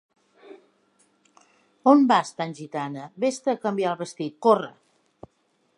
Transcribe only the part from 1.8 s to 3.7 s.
On vas, tan gitana?: ves-te a